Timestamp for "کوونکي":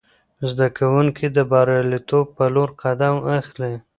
0.77-1.25